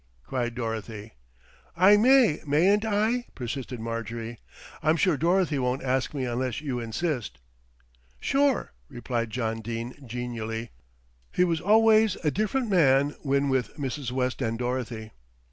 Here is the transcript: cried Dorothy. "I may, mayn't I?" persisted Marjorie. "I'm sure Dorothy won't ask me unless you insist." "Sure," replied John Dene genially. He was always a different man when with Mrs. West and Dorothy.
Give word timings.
cried 0.23 0.55
Dorothy. 0.55 1.11
"I 1.77 1.95
may, 1.95 2.41
mayn't 2.47 2.83
I?" 2.85 3.25
persisted 3.35 3.79
Marjorie. 3.79 4.39
"I'm 4.81 4.97
sure 4.97 5.15
Dorothy 5.15 5.59
won't 5.59 5.83
ask 5.83 6.15
me 6.15 6.25
unless 6.25 6.59
you 6.59 6.79
insist." 6.79 7.37
"Sure," 8.19 8.73
replied 8.89 9.29
John 9.29 9.61
Dene 9.61 9.93
genially. 10.03 10.71
He 11.31 11.43
was 11.43 11.61
always 11.61 12.15
a 12.23 12.31
different 12.31 12.67
man 12.67 13.11
when 13.21 13.47
with 13.47 13.77
Mrs. 13.77 14.11
West 14.11 14.41
and 14.41 14.57
Dorothy. 14.57 15.11